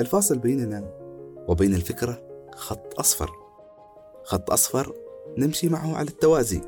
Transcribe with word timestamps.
الفاصل 0.00 0.38
بيننا 0.38 0.84
وبين 1.48 1.74
الفكرة 1.74 2.22
خط 2.54 2.98
أصفر. 2.98 3.30
خط 4.24 4.50
أصفر 4.50 4.92
نمشي 5.38 5.68
معه 5.68 5.96
على 5.96 6.08
التوازي 6.08 6.60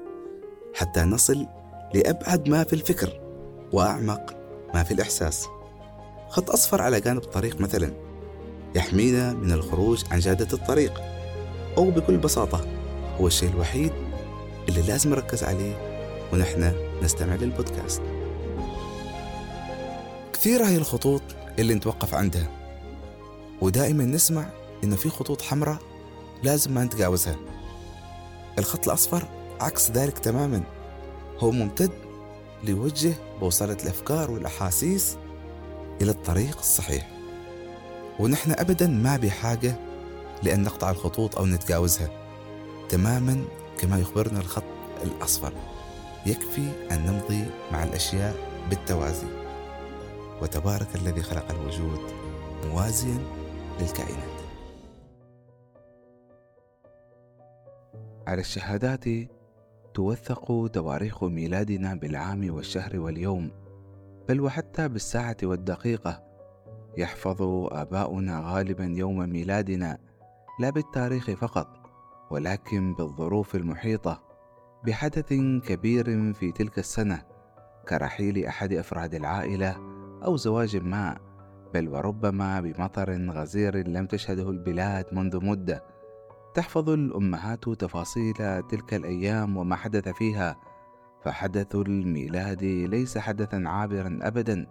حتى 0.75 1.01
نصل 1.01 1.47
لأبعد 1.95 2.49
ما 2.49 2.65
في 2.65 2.73
الفكر 2.73 3.21
وأعمق 3.73 4.37
ما 4.75 4.83
في 4.83 4.95
الإحساس. 4.95 5.47
خط 6.29 6.51
أصفر 6.51 6.83
على 6.83 7.01
جانب 7.01 7.23
الطريق 7.23 7.61
مثلا 7.61 7.93
يحمينا 8.75 9.33
من 9.33 9.53
الخروج 9.53 10.05
عن 10.11 10.19
جادة 10.19 10.49
الطريق 10.53 11.03
أو 11.77 11.91
بكل 11.91 12.17
بساطة 12.17 12.67
هو 13.21 13.27
الشيء 13.27 13.51
الوحيد 13.51 13.93
اللي 14.69 14.83
لازم 14.83 15.11
نركز 15.11 15.45
عليه 15.45 15.75
ونحن 16.33 16.73
نستمع 17.03 17.35
للبودكاست. 17.35 18.03
كثيرة 20.33 20.65
هي 20.65 20.77
الخطوط 20.77 21.23
اللي 21.59 21.75
نتوقف 21.75 22.15
عندها. 22.15 22.58
ودائما 23.61 24.05
نسمع 24.05 24.47
إن 24.85 24.97
في 24.97 25.09
خطوط 25.09 25.43
حمراء 25.43 25.79
لازم 26.43 26.75
ما 26.75 26.85
نتجاوزها. 26.85 27.37
الخط 28.59 28.87
الأصفر 28.87 29.29
عكس 29.61 29.91
ذلك 29.91 30.19
تماما. 30.19 30.63
هو 31.39 31.51
ممتد 31.51 31.91
ليوجه 32.65 33.15
بوصلة 33.41 33.77
الأفكار 33.83 34.31
والأحاسيس 34.31 35.17
إلى 36.03 36.11
الطريق 36.11 36.59
الصحيح. 36.59 37.11
ونحن 38.19 38.53
أبدا 38.53 38.87
ما 38.87 39.17
بحاجة 39.17 39.77
لأن 40.43 40.63
نقطع 40.63 40.91
الخطوط 40.91 41.39
أو 41.39 41.47
نتجاوزها. 41.47 42.11
تماما 42.89 43.45
كما 43.79 43.99
يخبرنا 43.99 44.41
الخط 44.41 44.65
الأصفر. 45.05 45.53
يكفي 46.27 46.71
أن 46.91 47.07
نمضي 47.07 47.45
مع 47.73 47.85
الأشياء 47.85 48.37
بالتوازي. 48.71 49.27
وتبارك 50.43 50.89
الذي 50.95 51.23
خلق 51.23 51.51
الوجود 51.51 52.01
موازيا 52.65 53.38
للكائنات. 53.81 54.39
على 58.27 58.41
الشهادات 58.41 59.05
توثق 59.95 60.71
تواريخ 60.73 61.25
ميلادنا 61.25 61.95
بالعام 61.95 62.55
والشهر 62.55 63.01
واليوم 63.01 63.51
بل 64.29 64.41
وحتى 64.41 64.89
بالساعة 64.89 65.37
والدقيقة 65.43 66.23
يحفظ 66.97 67.43
آباؤنا 67.73 68.43
غالبا 68.45 68.85
يوم 68.85 69.19
ميلادنا 69.19 69.99
لا 70.61 70.71
بالتاريخ 70.71 71.31
فقط 71.31 71.69
ولكن 72.31 72.95
بالظروف 72.95 73.55
المحيطة 73.55 74.23
بحدث 74.87 75.33
كبير 75.67 76.33
في 76.33 76.53
تلك 76.53 76.79
السنة 76.79 77.23
كرحيل 77.89 78.47
أحد 78.47 78.73
أفراد 78.73 79.15
العائلة 79.15 79.77
أو 80.25 80.37
زواج 80.37 80.77
ما 80.77 81.28
بل 81.75 81.89
وربما 81.89 82.61
بمطر 82.61 83.31
غزير 83.31 83.89
لم 83.89 84.07
تشهده 84.07 84.51
البلاد 84.51 85.07
منذ 85.13 85.45
مدة. 85.45 85.85
تحفظ 86.55 86.91
الأمهات 86.91 87.69
تفاصيل 87.69 88.63
تلك 88.63 88.95
الأيام 88.95 89.57
وما 89.57 89.77
حدث 89.77 90.09
فيها. 90.09 90.57
فحدث 91.25 91.75
الميلاد 91.75 92.65
ليس 92.65 93.19
حدثا 93.19 93.63
عابرا 93.67 94.19
أبدا. 94.23 94.67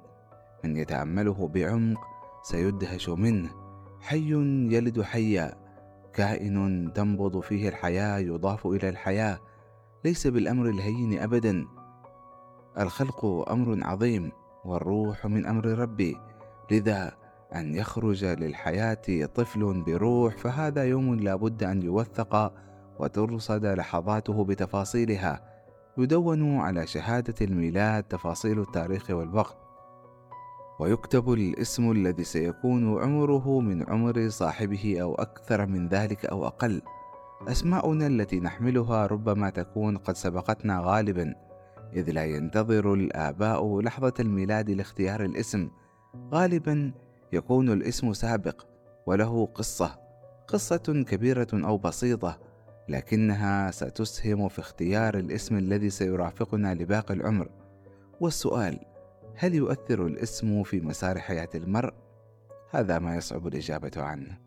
من 0.64 0.78
يتأمله 0.78 1.48
بعمق 1.48 2.02
سيدهش 2.44 3.10
منه. 3.10 3.50
حي 4.00 4.32
يلد 4.76 5.02
حيا. 5.02 5.56
كائن 6.14 6.92
تنبض 6.96 7.40
فيه 7.40 7.70
الحياة 7.70 8.18
يضاف 8.18 8.68
إلى 8.68 8.90
الحياة. 8.90 9.40
ليس 10.06 10.28
بالأمر 10.28 10.70
الهين 10.70 11.20
أبدا. 11.20 11.66
الخلق 12.80 13.26
أمر 13.52 13.80
عظيم 13.84 14.32
والروح 14.66 15.26
من 15.26 15.46
أمر 15.46 15.66
ربي. 15.66 16.18
لذا 16.72 17.12
أن 17.56 17.76
يخرج 17.76 18.26
للحياة 18.26 19.26
طفل 19.36 19.84
بروح 19.84 20.38
فهذا 20.38 20.84
يوم 20.84 21.16
لابد 21.16 21.64
أن 21.64 21.82
يوثق 21.82 22.54
وترصد 23.00 23.66
لحظاته 23.66 24.46
بتفاصيلها. 24.46 25.42
يدون 25.98 26.58
على 26.58 26.88
شهادة 26.88 27.36
الميلاد 27.42 28.04
تفاصيل 28.04 28.60
التاريخ 28.60 29.10
والوقت. 29.10 29.58
ويكتب 30.80 31.34
الاسم 31.34 31.92
الذي 31.92 32.24
سيكون 32.24 33.04
عمره 33.04 33.60
من 33.60 33.90
عمر 33.90 34.30
صاحبه 34.30 34.98
أو 35.02 35.16
أكثر 35.16 35.66
من 35.66 35.88
ذلك 35.88 36.26
أو 36.26 36.48
أقل. 36.48 36.82
أسماؤنا 37.48 38.08
التي 38.08 38.40
نحملها 38.40 39.06
ربما 39.06 39.50
تكون 39.50 39.98
قد 39.98 40.16
سبقتنا 40.16 40.82
غالبا 40.86 41.36
إذ 41.94 42.12
لا 42.12 42.26
ينتظر 42.26 42.94
الآباء 42.94 43.82
لحظة 43.82 44.14
الميلاد 44.20 44.70
لاختيار 44.70 45.26
الاسم. 45.26 45.70
غالبا 46.16 46.92
يكون 47.34 47.72
الاسم 47.72 48.14
سابق 48.14 48.66
وله 49.06 49.46
قصة 49.46 50.00
قصة 50.48 51.04
كبيرة 51.08 51.48
أو 51.54 51.78
بسيطة 51.78 52.40
لكنها 52.90 53.72
ستسهم 53.72 54.48
في 54.48 54.60
اختيار 54.60 55.18
الاسم 55.18 55.58
الذي 55.58 55.90
سيرافقنا 55.90 56.74
لباقي 56.74 57.14
العمر 57.14 57.50
والسؤال 58.20 58.80
هل 59.36 59.56
يؤثر 59.56 60.08
الاسم 60.08 60.64
في 60.64 60.82
مسار 60.82 61.20
حياة 61.20 61.50
المرء؟ 61.56 61.94
هذا 62.72 63.00
ما 63.00 63.16
يصعب 63.16 63.48
الإجابة 63.48 63.92
عنه. 63.98 64.38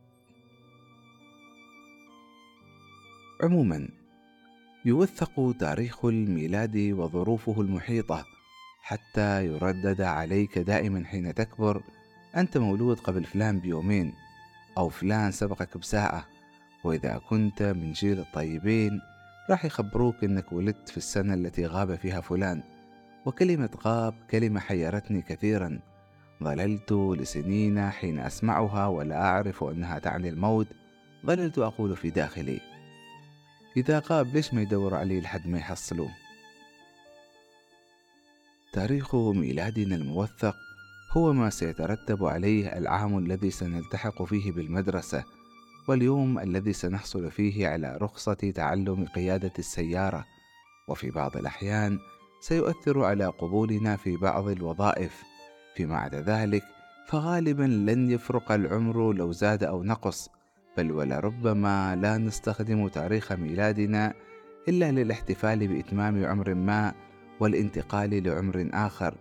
عموما 3.43 3.89
يوثق 4.85 5.55
تاريخ 5.61 6.05
الميلاد 6.05 6.77
وظروفه 6.77 7.61
المحيطة 7.61 8.25
حتى 8.83 9.47
يردد 9.47 10.01
عليك 10.01 10.59
دائما 10.59 11.05
حين 11.07 11.35
تكبر 11.35 11.83
أنت 12.37 12.59
مولود 12.59 12.99
قبل 13.01 13.25
فلان 13.25 13.61
بيومين 13.61 14.15
أو 14.79 14.89
فلان 14.89 15.33
سبقك 15.33 15.79
بساعة 15.79 16.27
وإذا 16.85 17.21
كنت 17.29 17.63
من 17.63 17.93
جيل 17.93 18.19
الطيبين 18.19 19.01
راح 19.51 19.65
يخبروك 19.65 20.25
إنك 20.25 20.53
ولدت 20.53 20.89
في 20.89 20.97
السنة 20.97 21.35
التي 21.35 21.67
غاب 21.67 21.95
فيها 21.95 22.21
فلان 22.21 22.63
وكلمة 23.27 23.71
غاب 23.85 24.15
كلمة 24.31 24.61
حيرتني 24.61 25.23
كثيرا. 25.23 25.81
ظللت 26.43 26.93
لسنين 26.93 27.91
حين 27.91 28.19
أسمعها 28.19 28.87
ولا 28.87 29.25
أعرف 29.25 29.65
أنها 29.65 29.99
تعني 29.99 30.29
الموت 30.29 30.67
ظللت 31.27 31.59
أقول 31.59 31.97
في 31.97 32.11
داخلي. 32.11 32.61
إذا 33.77 34.03
غاب 34.07 34.27
ليش 34.35 34.55
ما 34.55 34.63
يدور 34.63 34.95
عليه 34.95 35.21
لحد 35.21 35.47
ما 35.47 35.59
يحصلوه 35.59 36.11
تاريخ 38.73 39.15
ميلادنا 39.15 39.97
الموثق 39.97 40.57
هو 41.13 41.33
ما 41.33 41.51
سيترتب 41.51 42.25
عليه 42.25 42.79
العام 42.79 43.19
الذي 43.19 43.51
سنلتحق 43.51 44.23
فيه 44.23 44.53
بالمدرسة 44.53 45.25
واليوم 45.89 46.39
الذي 46.39 46.73
سنحصل 46.73 47.31
فيه 47.31 47.69
على 47.69 47.99
رخصة 48.03 48.53
تعلم 48.55 49.05
قيادة 49.05 49.53
السيارة 49.59 50.25
وفي 50.89 51.11
بعض 51.11 51.37
الأحيان 51.37 51.99
سيؤثر 52.41 53.05
على 53.05 53.27
قبولنا 53.27 53.97
في 53.97 54.17
بعض 54.17 54.49
الوظائف. 54.49 55.23
فيما 55.77 55.97
عدا 55.97 56.21
ذلك 56.21 56.63
فغالبا 57.07 57.63
لن 57.63 58.11
يفرق 58.11 58.53
العمر 58.53 59.13
لو 59.13 59.33
زاد 59.33 59.65
أو 59.65 59.83
نقص 59.83 60.29
بل 60.77 60.93
ولربما 60.93 61.97
لا 61.97 62.19
نستخدم 62.19 62.89
تاريخ 62.89 63.33
ميلادنا 63.33 64.15
إلا 64.69 64.93
للاحتفال 64.93 65.69
بإتمام 65.69 66.25
عمر 66.25 66.55
ما 66.55 66.95
والانتقال 67.41 68.25
لعمر 68.25 68.71
آخر 68.73 69.15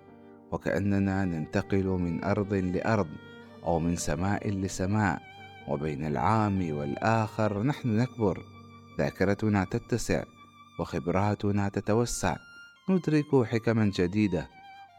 وكأننا 0.52 1.26
ننتقل 1.26 1.86
من 1.86 2.24
أرض 2.24 2.54
لأرض 2.54 3.08
أو 3.64 3.80
من 3.80 3.96
سماء 3.96 4.50
لسماء 4.50 5.22
وبين 5.68 6.06
العام 6.06 6.72
والآخر 6.72 7.64
نحن 7.64 7.98
نكبر. 7.98 8.44
ذاكرتنا 8.98 9.64
تتسع 9.64 10.24
وخبراتنا 10.80 11.70
تتوسع. 11.70 12.36
ندرك 12.90 13.46
حكما 13.46 13.92
جديدة 13.96 14.48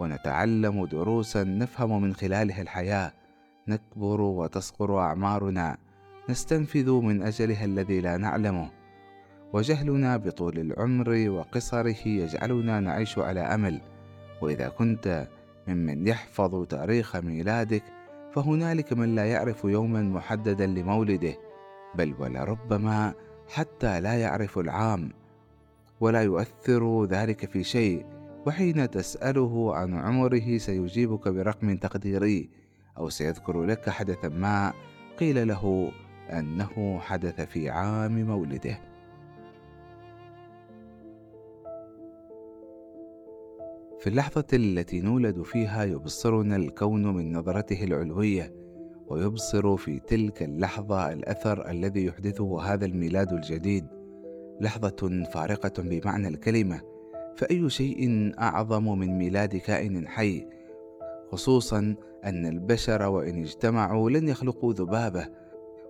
ونتعلم 0.01 0.87
دروسا 0.87 1.45
نفهم 1.45 2.03
من 2.03 2.15
خلالها 2.15 2.63
الحياة. 2.63 3.13
نكبر 3.69 4.21
وتصغر 4.21 4.99
أعمارنا. 4.99 5.77
نستنفذ 6.29 6.91
من 6.91 7.23
أجلها 7.23 7.65
الذي 7.65 8.01
لا 8.01 8.17
نعلمه. 8.17 8.80
وجهلنا 9.53 10.17
بطول 10.17 10.59
العمر 10.59 11.31
وقصره 11.31 12.09
يجعلنا 12.09 12.81
نعيش 12.81 13.19
على 13.19 13.41
أمل. 13.41 13.81
وإذا 14.43 14.69
كنت 14.69 15.29
ممن 15.69 16.07
يحفظ 16.07 16.67
تاريخ 16.67 17.17
ميلادك 17.17 17.83
فهنالك 18.33 18.93
من 18.93 19.15
لا 19.15 19.25
يعرف 19.25 19.65
يوما 19.65 20.03
محددا 20.03 20.67
لمولده 20.67 21.35
بل 21.95 22.15
ولربما 22.19 23.15
حتى 23.49 24.01
لا 24.01 24.15
يعرف 24.15 24.59
العام 24.59 25.13
ولا 26.01 26.23
يؤثر 26.23 27.05
ذلك 27.05 27.51
في 27.51 27.65
شيء. 27.65 28.07
وحين 28.47 28.91
تسأله 28.91 29.77
عن 29.77 29.95
عمره 29.95 30.59
سيجيبك 30.59 31.29
برقم 31.29 31.77
تقديري 31.77 32.51
أو 32.99 33.09
سيذكر 33.09 33.63
لك 33.63 33.91
حدثا 33.91 34.29
ما 34.29 34.73
قيل 35.19 35.49
له 35.49 35.93
أنه 36.31 36.99
حدث 36.99 37.41
في 37.41 37.71
عام 37.71 38.27
مولده. 38.27 38.90
في 44.01 44.07
اللحظة 44.07 44.45
التي 44.53 45.01
نولد 45.01 45.43
فيها 45.43 45.85
يبصرنا 45.85 46.57
الكون 46.57 47.15
من 47.15 47.33
نظرته 47.33 47.85
العلوية 47.85 48.55
ويبصر 49.09 49.77
في 49.77 50.01
تلك 50.01 50.43
اللحظة 50.43 51.13
الأثر 51.13 51.71
الذي 51.71 52.05
يحدثه 52.05 52.63
هذا 52.63 52.85
الميلاد 52.87 53.33
الجديد. 53.33 53.87
لحظة 54.61 55.25
فارقة 55.35 55.83
بمعنى 55.83 56.29
الكلمة 56.29 56.81
فأي 57.37 57.71
شيء 57.71 58.33
أعظم 58.39 58.99
من 58.99 59.19
ميلاد 59.19 59.57
كائن 59.57 60.09
حي 60.09 60.47
خصوصا 61.33 61.95
أن 62.25 62.47
البشر 62.47 63.03
وإن 63.03 63.43
اجتمعوا 63.43 64.11
لن 64.11 64.29
يخلقوا 64.29 64.73
ذبابة 64.73 65.29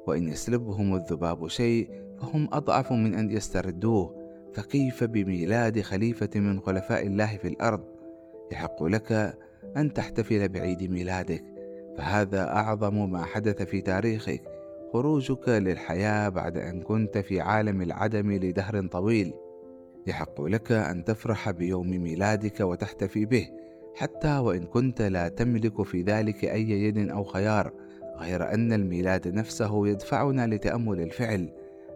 وإن 0.06 0.28
يسلبهم 0.28 0.94
الذباب 0.94 1.48
شيء 1.48 1.90
فهم 2.20 2.48
أضعف 2.52 2.92
من 2.92 3.14
أن 3.14 3.30
يستردوه. 3.30 4.20
فكيف 4.52 5.04
بميلاد 5.04 5.80
خليفة 5.80 6.30
من 6.34 6.60
خلفاء 6.60 7.06
الله 7.06 7.36
في 7.36 7.48
الأرض؟ 7.48 7.99
يحق 8.52 8.82
لك 8.82 9.36
أن 9.76 9.92
تحتفل 9.92 10.48
بعيد 10.48 10.90
ميلادك 10.90 11.44
فهذا 11.98 12.48
أعظم 12.48 13.10
ما 13.10 13.24
حدث 13.24 13.62
في 13.62 13.80
تاريخك. 13.80 14.42
خروجك 14.92 15.48
للحياة 15.48 16.28
بعد 16.28 16.56
أن 16.56 16.82
كنت 16.82 17.18
في 17.18 17.40
عالم 17.40 17.82
العدم 17.82 18.32
لدهر 18.32 18.86
طويل. 18.86 19.32
يحق 20.06 20.42
لك 20.42 20.72
أن 20.72 21.04
تفرح 21.04 21.50
بيوم 21.50 21.90
ميلادك 21.90 22.60
وتحتفي 22.60 23.24
به 23.24 23.48
حتى 23.94 24.38
وإن 24.38 24.64
كنت 24.64 25.02
لا 25.02 25.28
تملك 25.28 25.82
في 25.82 26.02
ذلك 26.02 26.44
أي 26.44 26.70
يد 26.70 27.10
أو 27.10 27.24
خيار 27.24 27.72
غير 28.16 28.54
أن 28.54 28.72
الميلاد 28.72 29.28
نفسه 29.28 29.88
يدفعنا 29.88 30.46
لتأمل 30.46 31.00
الفعل. 31.00 31.52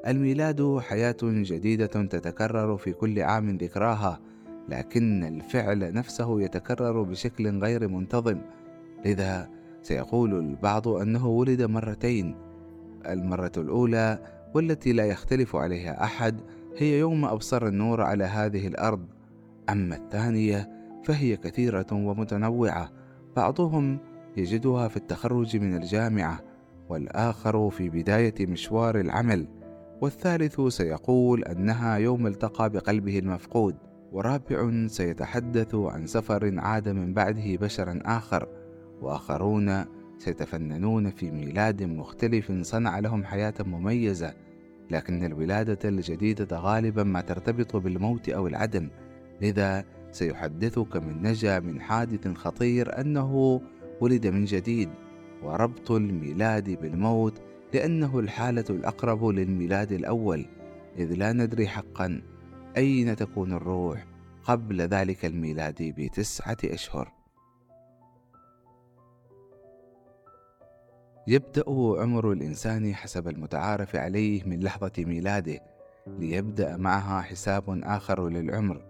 الميلاد 0.07 0.79
حياة 0.79 1.17
جديدة 1.23 1.87
تتكرر 1.87 2.77
في 2.77 2.93
كل 2.93 3.21
عام 3.21 3.57
ذكراها 3.57 4.21
لكن 4.69 5.25
الفعل 5.25 5.93
نفسه 5.93 6.41
يتكرر 6.41 7.03
بشكل 7.03 7.59
غير 7.59 7.89
منتظم. 7.89 8.39
لذا 9.05 9.49
سيقول 9.83 10.39
البعض 10.39 10.89
أنه 10.89 11.27
ولد 11.27 11.63
مرتين. 11.63 12.37
المرة 13.07 13.53
الأولى 13.57 14.19
والتي 14.55 14.93
لا 14.93 15.05
يختلف 15.05 15.57
عليها 15.57 16.05
أحد 16.05 16.41
هي 16.77 16.99
يوم 16.99 17.25
أبصر 17.25 17.67
النور 17.67 18.01
على 18.03 18.25
هذه 18.25 18.67
الأرض. 18.67 19.07
أما 19.69 19.97
الثانية 19.97 20.71
فهي 21.05 21.37
كثيرة 21.37 21.87
ومتنوعة. 21.93 22.91
بعضهم 23.37 23.99
يجدها 24.37 24.89
في 24.89 24.97
التخرج 24.97 25.57
من 25.57 25.77
الجامعة 25.77 26.41
والآخر 26.89 27.71
في 27.71 27.89
بداية 27.89 28.47
مشوار 28.47 29.01
العمل. 29.01 29.47
والثالث 30.01 30.61
سيقول 30.61 31.45
أنها 31.45 31.97
يوم 31.97 32.27
التقى 32.27 32.71
بقلبه 32.71 33.19
المفقود. 33.19 33.77
ورابع 34.15 34.87
سيتحدث 34.87 35.75
عن 35.75 36.07
سفر 36.07 36.59
عاد 36.59 36.89
من 36.89 37.15
بعده 37.15 37.57
بشرا 37.57 37.99
آخر 38.05 38.49
وآخرون 39.03 39.85
سيتفننون 40.19 41.11
في 41.11 41.31
ميلاد 41.31 41.83
مختلف 41.83 42.53
صنع 42.61 42.99
لهم 42.99 43.25
حياة 43.25 43.55
مميزة 43.61 44.35
لكن 44.91 45.25
الولادة 45.25 45.89
الجديدة 45.89 46.59
غالبا 46.59 47.03
ما 47.03 47.21
ترتبط 47.21 47.77
بالموت 47.77 48.29
أو 48.29 48.47
العدم 48.47 48.89
لذا 49.43 49.85
سيحدثك 50.13 50.97
من 50.97 51.23
نجا 51.23 51.61
من 51.61 51.81
حادث 51.81 52.29
خطير 52.29 53.01
أنه 53.01 53.61
ولد 54.01 54.27
من 54.27 54.45
جديد 54.45 54.89
وربط 55.43 55.91
الميلاد 55.91 56.71
بالموت 56.71 57.43
لأنه 57.75 58.19
الحالة 58.19 58.65
الأقرب 58.71 59.25
للميلاد 59.25 59.93
الأول 59.93 60.47
إذ 60.99 61.15
لا 61.15 61.33
ندري 61.33 61.69
حقا 61.69 62.23
أين 62.77 63.17
تكون 63.17 63.53
الروح 63.53 64.07
قبل 64.45 64.81
ذلك 64.81 65.25
الميلاد 65.25 65.77
بتسعة 65.81 66.57
أشهر؟ 66.65 67.13
يبدأ 71.27 71.65
عمر 71.69 72.33
الإنسان 72.33 72.95
حسب 72.95 73.29
المتعارف 73.29 73.97
عليه 73.97 74.45
من 74.45 74.61
لحظة 74.61 74.93
ميلاده 74.99 75.61
ليبدأ 76.07 76.77
معها 76.77 77.23
حساب 77.23 77.81
آخر 77.85 78.29
للعمر. 78.29 78.85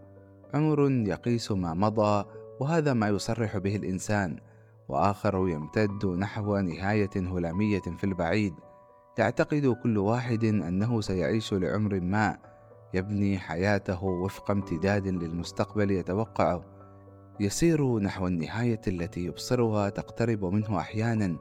عمر 0.55 0.91
يقيس 0.91 1.53
ما 1.53 1.75
مضى 1.75 2.25
وهذا 2.61 2.93
ما 2.93 3.09
يصرح 3.09 3.59
به 3.59 3.77
الإنسان. 3.77 4.39
وآخر 4.89 5.49
يمتد 5.49 6.07
نحو 6.07 6.57
نهاية 6.57 7.11
هلامية 7.17 7.81
في 7.81 8.05
البعيد. 8.05 8.55
يعتقد 9.19 9.77
كل 9.83 9.99
واحد 9.99 10.45
أنه 10.45 11.01
سيعيش 11.01 11.55
لعمر 11.55 12.01
ما. 12.01 12.54
يبني 12.95 13.39
حياته 13.39 14.05
وفق 14.05 14.51
امتداد 14.51 15.09
للمستقبل 15.09 15.91
يتوقعه. 15.91 16.65
يسير 17.41 17.99
نحو 17.99 18.27
النهاية 18.27 18.81
التي 18.89 19.25
يبصرها 19.25 19.89
تقترب 19.89 20.45
منه 20.45 20.79
أحيانا 20.79 21.37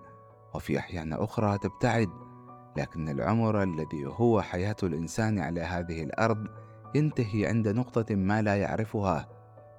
وفي 0.55 0.79
أحيان 0.79 1.13
أخرى 1.13 1.57
تبتعد. 1.57 2.09
لكن 2.77 3.09
العمر 3.09 3.63
الذي 3.63 4.05
هو 4.05 4.41
حياة 4.41 4.75
الإنسان 4.83 5.39
على 5.39 5.61
هذه 5.61 6.03
الأرض 6.03 6.47
ينتهي 6.95 7.45
عند 7.45 7.67
نقطة 7.67 8.15
ما 8.15 8.41
لا 8.41 8.55
يعرفها. 8.55 9.29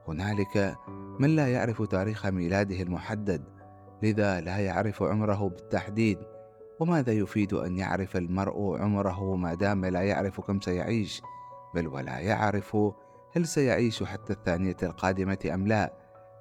هنالك 0.09 0.77
من 1.21 1.37
لا 1.37 1.53
يعرف 1.53 1.83
تاريخ 1.83 2.27
ميلاده 2.27 2.83
المحدد 2.83 3.45
لذا 4.03 4.41
لا 4.41 4.59
يعرف 4.59 5.03
عمره 5.03 5.49
بالتحديد. 5.49 6.19
وماذا 6.81 7.13
يفيد 7.13 7.55
أن 7.55 7.79
يعرف 7.79 8.17
المرء 8.17 8.77
عمره 8.83 9.37
ما 9.37 9.55
دام 9.55 9.85
لا 9.87 10.03
يعرف 10.03 10.41
كم 10.41 10.61
سيعيش؟ 10.61 11.23
بل 11.75 11.89
ولا 11.89 12.19
يعرف 12.19 12.77
هل 13.37 13.47
سيعيش 13.47 14.03
حتى 14.03 14.33
الثانية 14.33 14.77
القادمة 14.83 15.39
أم 15.55 15.67
لا 15.67 15.93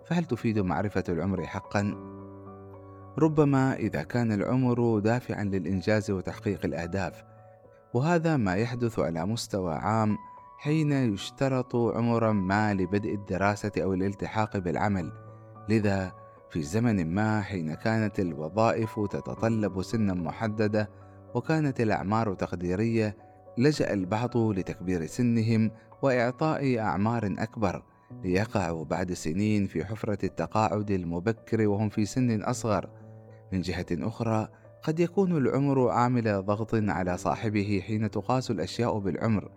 فهل 0.06 0.26
تفيد 0.26 0.60
معرفة 0.60 1.04
العمر 1.10 1.46
حقا؟ 1.46 1.96
ربما 3.18 3.74
إذا 3.74 4.04
كان 4.04 4.32
العمر 4.32 5.00
دافعا 5.00 5.44
للإنجاز 5.44 6.12
وتحقيق 6.12 6.66
الأهداف 6.66 7.24
وهذا 7.94 8.38
ما 8.38 8.56
يحدث 8.56 9.00
على 9.00 9.26
مستوى 9.26 9.74
عام 9.74 10.18
حين 10.58 10.92
يشترط 10.92 11.76
عمرا 11.76 12.32
ما 12.32 12.74
لبدء 12.74 13.14
الدراسة 13.14 13.72
أو 13.78 13.94
الالتحاق 13.94 14.58
بالعمل 14.58 15.12
لذا 15.70 16.12
في 16.50 16.62
زمن 16.62 17.14
ما 17.16 17.42
حين 17.42 17.74
كانت 17.74 18.20
الوظائف 18.20 19.00
تتطلب 19.00 19.82
سنا 19.82 20.14
محددة 20.14 20.90
وكانت 21.34 21.82
الأعمار 21.82 22.34
تقديرية 22.34 23.18
لجأ 23.58 23.94
البعض 23.94 24.38
لتكبير 24.38 25.06
سنهم 25.06 25.72
وإعطاء 26.02 26.80
أعمار 26.80 27.36
أكبر 27.38 27.84
ليقعوا 28.24 28.86
بعد 28.86 29.14
سنين 29.14 29.68
في 29.68 29.86
حفرة 29.86 30.26
التقاعد 30.26 30.92
المبكر 30.92 31.68
وهم 31.68 31.90
في 31.90 32.06
سن 32.06 32.42
أصغر. 32.42 32.90
من 33.52 33.62
جهة 33.62 33.86
أخرى 33.92 34.48
قد 34.84 35.00
يكون 35.00 35.38
العمر 35.38 35.90
عامل 35.90 36.46
ضغط 36.46 36.76
على 36.76 37.18
صاحبه 37.18 37.84
حين 37.88 38.12
تقاس 38.12 38.52
الأشياء 38.52 39.00
بالعمر. 39.00 39.52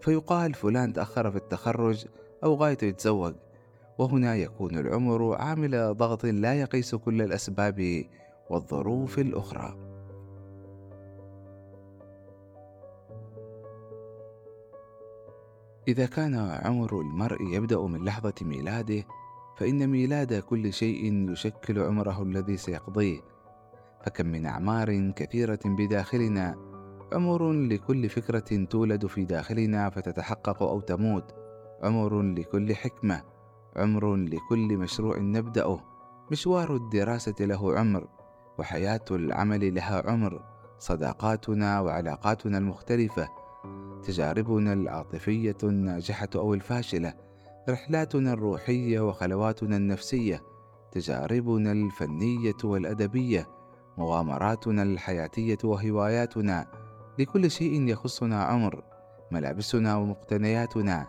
فيقال 0.00 0.54
فلان 0.54 0.92
تأخر 0.92 1.30
في 1.30 1.36
التخرج 1.36 2.06
أو 2.44 2.54
غايته 2.54 2.84
يتزوج. 2.84 3.34
وهنا 3.98 4.36
يكون 4.36 4.78
العمر 4.78 5.34
عامل 5.34 5.94
ضغط 5.94 6.26
لا 6.26 6.54
يقيس 6.54 6.94
كل 6.94 7.22
الأسباب 7.22 8.04
والظروف 8.50 9.18
الأخرى. 9.18 9.95
إذا 15.88 16.06
كان 16.06 16.34
عمر 16.64 17.00
المرء 17.00 17.42
يبدأ 17.42 17.80
من 17.80 18.04
لحظة 18.04 18.34
ميلاده 18.42 19.04
فإن 19.56 19.86
ميلاد 19.86 20.34
كل 20.34 20.72
شيء 20.72 21.30
يشكل 21.30 21.78
عمره 21.78 22.22
الذي 22.22 22.56
سيقضيه. 22.56 23.20
فكم 24.04 24.26
من 24.26 24.46
أعمار 24.46 25.10
كثيرة 25.10 25.58
بداخلنا 25.64 26.56
عمر 27.12 27.52
لكل 27.52 28.08
فكرة 28.08 28.64
تولد 28.64 29.06
في 29.06 29.24
داخلنا 29.24 29.90
فتتحقق 29.90 30.62
أو 30.62 30.80
تموت. 30.80 31.34
عمر 31.82 32.22
لكل 32.22 32.74
حكمة 32.74 33.22
عمر 33.76 34.16
لكل 34.16 34.76
مشروع 34.76 35.18
نبدأه. 35.18 35.80
مشوار 36.30 36.76
الدراسة 36.76 37.34
له 37.40 37.78
عمر 37.78 38.08
وحياة 38.58 39.04
العمل 39.10 39.74
لها 39.74 40.10
عمر. 40.10 40.42
صداقاتنا 40.78 41.80
وعلاقاتنا 41.80 42.58
المختلفة 42.58 43.28
تجاربنا 44.06 44.72
العاطفية 44.72 45.56
الناجحة 45.62 46.28
أو 46.34 46.54
الفاشلة 46.54 47.14
رحلاتنا 47.68 48.32
الروحية 48.32 49.00
وخلواتنا 49.00 49.76
النفسية 49.76 50.42
تجاربنا 50.92 51.72
الفنية 51.72 52.56
والأدبية 52.64 53.48
مغامراتنا 53.98 54.82
الحياتية 54.82 55.58
وهواياتنا. 55.64 56.66
لكل 57.18 57.50
شيء 57.50 57.88
يخصنا 57.88 58.44
عمر 58.44 58.82
ملابسنا 59.30 59.96
ومقتنياتنا 59.96 61.06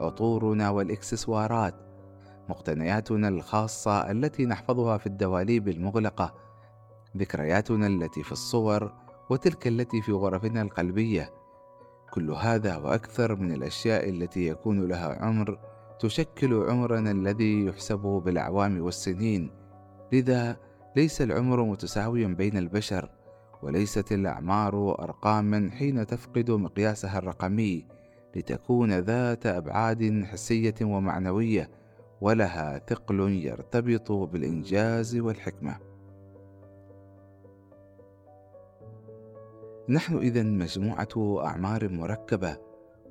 عطورنا 0.00 0.70
والإكسسوارات 0.70 1.74
مقتنياتنا 2.48 3.28
الخاصة 3.28 4.10
التي 4.10 4.46
نحفظها 4.46 4.98
في 4.98 5.06
الدواليب 5.06 5.68
المغلقة 5.68 6.34
ذكرياتنا 7.16 7.86
التي 7.86 8.22
في 8.22 8.32
الصور 8.32 8.92
وتلك 9.30 9.66
التي 9.66 10.02
في 10.02 10.12
غرفنا 10.12 10.62
القلبية. 10.62 11.39
كل 12.10 12.30
هذا 12.30 12.76
وأكثر 12.76 13.36
من 13.36 13.52
الأشياء 13.52 14.10
التي 14.10 14.46
يكون 14.46 14.88
لها 14.88 15.24
عمر 15.24 15.58
تشكل 16.00 16.54
عمرنا 16.54 17.10
الذي 17.10 17.64
يحسب 17.64 17.98
بالأعوام 17.98 18.80
والسنين 18.80 19.50
لذا 20.12 20.56
ليس 20.96 21.22
العمر 21.22 21.64
متساويا 21.64 22.28
بين 22.28 22.56
البشر 22.56 23.10
وليست 23.62 24.12
الأعمار 24.12 25.02
أرقاما 25.02 25.70
حين 25.70 26.06
تفقد 26.06 26.50
مقياسها 26.50 27.18
الرقمي 27.18 27.86
لتكون 28.36 28.92
ذات 28.92 29.46
أبعاد 29.46 30.24
حسية 30.24 30.74
ومعنوية 30.82 31.70
ولها 32.20 32.78
ثقل 32.88 33.20
يرتبط 33.20 34.12
بالإنجاز 34.12 35.16
والحكمة. 35.16 35.89
نحن 39.90 40.16
إذا 40.16 40.42
مجموعة 40.42 41.40
أعمار 41.46 41.88
مركبة، 41.88 42.56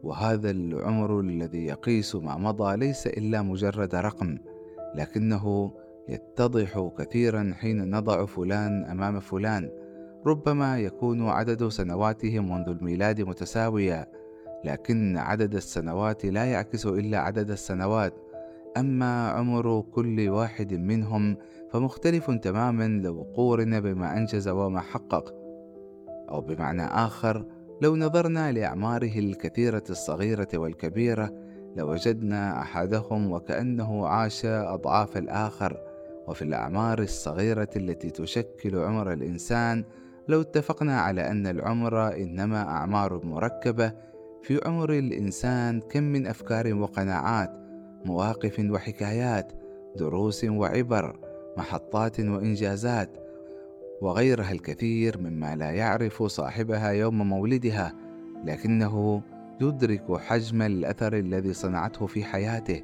وهذا 0.03 0.51
العمر 0.51 1.19
الذي 1.19 1.65
يقيس 1.65 2.15
ما 2.15 2.37
مضى 2.37 2.77
ليس 2.77 3.07
إلا 3.07 3.41
مجرد 3.41 3.95
رقم، 3.95 4.37
لكنه 4.95 5.71
يتضح 6.09 6.91
كثيرا 6.97 7.53
حين 7.55 7.95
نضع 7.95 8.25
فلان 8.25 8.85
أمام 8.85 9.19
فلان، 9.19 9.69
ربما 10.25 10.79
يكون 10.79 11.27
عدد 11.27 11.67
سنواته 11.67 12.39
منذ 12.39 12.69
الميلاد 12.69 13.21
متساويا، 13.21 14.07
لكن 14.65 15.17
عدد 15.17 15.55
السنوات 15.55 16.25
لا 16.25 16.45
يعكس 16.45 16.85
إلا 16.85 17.17
عدد 17.17 17.51
السنوات، 17.51 18.13
أما 18.77 19.29
عمر 19.29 19.81
كل 19.81 20.29
واحد 20.29 20.73
منهم 20.73 21.37
فمختلف 21.71 22.31
تماما 22.31 22.87
لو 22.87 23.21
قورن 23.21 23.79
بما 23.79 24.17
أنجز 24.17 24.47
وما 24.47 24.79
حقق. 24.79 25.38
أو 26.29 26.41
بمعنى 26.41 26.85
آخر 26.85 27.45
لو 27.81 27.95
نظرنا 27.95 28.51
لأعماره 28.51 29.19
الكثيرة 29.19 29.83
الصغيرة 29.89 30.47
والكبيرة 30.53 31.33
لوجدنا 31.75 32.61
أحدهم 32.61 33.31
وكأنه 33.31 34.07
عاش 34.07 34.45
أضعاف 34.45 35.17
الآخر. 35.17 35.77
وفي 36.27 36.41
الأعمار 36.41 36.99
الصغيرة 36.99 37.69
التي 37.75 38.09
تشكل 38.09 38.75
عمر 38.75 39.13
الإنسان 39.13 39.83
لو 40.27 40.41
اتفقنا 40.41 41.01
على 41.01 41.31
أن 41.31 41.47
العمر 41.47 42.15
إنما 42.15 42.61
أعمار 42.61 43.25
مركبة 43.25 43.93
في 44.43 44.59
عمر 44.65 44.93
الإنسان 44.93 45.81
كم 45.81 46.03
من 46.03 46.27
أفكار 46.27 46.73
وقناعات 46.73 47.51
مواقف 48.05 48.59
وحكايات 48.69 49.51
دروس 49.95 50.43
وعبر 50.43 51.19
محطات 51.57 52.19
وإنجازات 52.19 53.17
وغيرها 54.01 54.51
الكثير 54.51 55.17
مما 55.17 55.55
لا 55.55 55.71
يعرف 55.71 56.23
صاحبها 56.23 56.89
يوم 56.89 57.29
مولدها 57.29 57.93
لكنه 58.45 59.21
يدرك 59.61 60.17
حجم 60.17 60.61
الأثر 60.61 61.13
الذي 61.13 61.53
صنعته 61.53 62.07
في 62.07 62.23
حياته. 62.23 62.83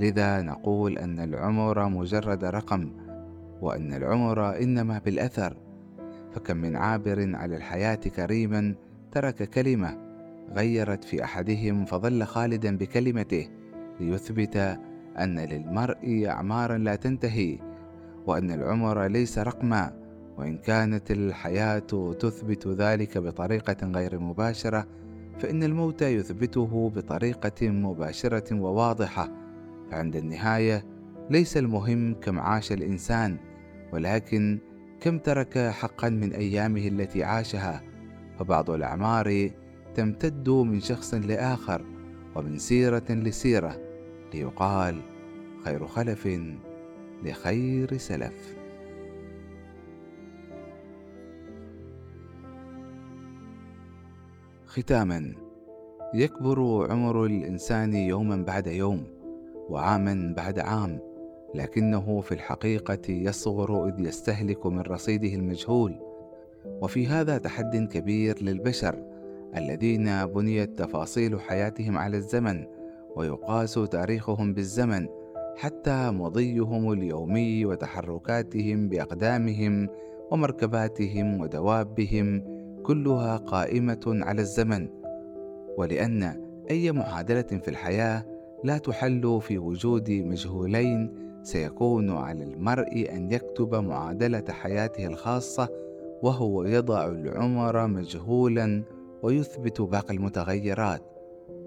لذا 0.00 0.42
نقول 0.42 0.98
أن 0.98 1.20
العمر 1.20 1.88
مجرد 1.88 2.44
رقم 2.44 2.90
وأن 3.60 3.94
العمر 3.94 4.56
إنما 4.56 4.98
بالأثر. 4.98 5.56
فكم 6.32 6.56
من 6.56 6.76
عابر 6.76 7.36
على 7.36 7.56
الحياة 7.56 7.94
كريما 7.94 8.74
ترك 9.12 9.50
كلمة 9.50 9.98
غيرت 10.54 11.04
في 11.04 11.24
أحدهم 11.24 11.84
فظل 11.84 12.24
خالدا 12.24 12.76
بكلمته 12.76 13.48
ليثبت 14.00 14.56
أن 15.18 15.38
للمرء 15.38 16.26
أعمارا 16.28 16.78
لا 16.78 16.96
تنتهي 16.96 17.58
وأن 18.26 18.50
العمر 18.50 19.06
ليس 19.06 19.38
رقما. 19.38 20.05
وإن 20.36 20.58
كانت 20.58 21.10
الحياة 21.10 21.78
تثبت 22.20 22.68
ذلك 22.68 23.18
بطريقة 23.18 23.86
غير 23.90 24.18
مباشرة 24.18 24.86
فإن 25.38 25.62
الموت 25.62 26.02
يثبته 26.02 26.92
بطريقة 26.96 27.68
مباشرة 27.68 28.60
وواضحة. 28.60 29.28
فعند 29.90 30.16
النهاية 30.16 30.84
ليس 31.30 31.56
المهم 31.56 32.14
كم 32.14 32.38
عاش 32.38 32.72
الإنسان 32.72 33.36
ولكن 33.92 34.58
كم 35.00 35.18
ترك 35.18 35.58
حقا 35.58 36.08
من 36.08 36.32
أيامه 36.32 36.88
التي 36.88 37.24
عاشها. 37.24 37.82
فبعض 38.38 38.70
الأعمار 38.70 39.50
تمتد 39.94 40.48
من 40.48 40.80
شخص 40.80 41.14
لآخر 41.14 41.84
ومن 42.36 42.58
سيرة 42.58 43.04
لسيرة 43.10 43.80
ليقال 44.34 45.00
خير 45.64 45.86
خلف 45.86 46.28
لخير 47.24 47.96
سلف. 47.96 48.55
ختاما. 54.76 55.34
يكبر 56.14 56.86
عمر 56.92 57.24
الإنسان 57.26 57.94
يوما 57.94 58.36
بعد 58.36 58.66
يوم 58.66 59.04
وعاما 59.68 60.34
بعد 60.36 60.58
عام 60.58 61.00
لكنه 61.54 62.20
في 62.20 62.32
الحقيقة 62.32 62.98
يصغر 63.08 63.88
إذ 63.88 64.00
يستهلك 64.00 64.66
من 64.66 64.80
رصيده 64.80 65.34
المجهول. 65.34 66.00
وفي 66.82 67.06
هذا 67.06 67.38
تحد 67.38 67.76
كبير 67.76 68.42
للبشر 68.42 69.02
الذين 69.56 70.26
بنيت 70.26 70.78
تفاصيل 70.78 71.40
حياتهم 71.40 71.98
على 71.98 72.16
الزمن 72.16 72.66
ويقاس 73.16 73.74
تاريخهم 73.74 74.54
بالزمن 74.54 75.08
حتى 75.56 76.10
مضيهم 76.10 76.92
اليومي 76.92 77.64
وتحركاتهم 77.64 78.88
بأقدامهم 78.88 79.88
ومركباتهم 80.30 81.40
ودوابهم 81.40 82.55
كلها 82.86 83.36
قائمة 83.36 84.00
على 84.06 84.40
الزمن 84.42 84.88
ولأن 85.76 86.22
أي 86.70 86.92
معادلة 86.92 87.42
في 87.42 87.68
الحياة 87.68 88.24
لا 88.64 88.78
تحل 88.78 89.40
في 89.42 89.58
وجود 89.58 90.10
مجهولين 90.10 91.14
سيكون 91.42 92.10
على 92.10 92.44
المرء 92.44 93.08
أن 93.12 93.32
يكتب 93.32 93.74
معادلة 93.74 94.44
حياته 94.50 95.06
الخاصة 95.06 95.68
وهو 96.22 96.64
يضع 96.64 97.06
العمر 97.06 97.86
مجهولا 97.86 98.82
ويثبت 99.22 99.80
باقي 99.80 100.14
المتغيرات 100.14 101.02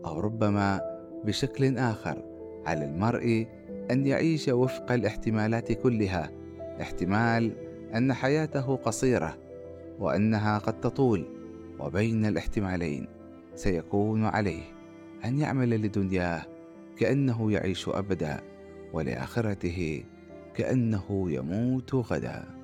أو 0.05 0.19
ربما 0.19 0.81
بشكل 1.25 1.77
آخر 1.77 2.23
على 2.65 2.85
المرء 2.85 3.47
أن 3.91 4.07
يعيش 4.07 4.47
وفق 4.49 4.91
الاحتمالات 4.91 5.71
كلها 5.71 6.29
احتمال 6.81 7.51
أن 7.95 8.13
حياته 8.13 8.75
قصيرة. 8.75 9.48
وأنها 9.99 10.57
قد 10.57 10.81
تطول 10.81 11.25
وبين 11.79 12.25
الاحتمالين 12.25 13.07
سيكون 13.55 14.25
عليه 14.25 14.63
أن 15.25 15.39
يعمل 15.39 15.69
لدنياه 15.69 16.45
كأنه 16.97 17.51
يعيش 17.51 17.89
أبدا 17.89 18.41
ولآخرته 18.93 20.03
كأنه 20.55 21.31
يموت 21.31 21.95
غدا. 21.95 22.58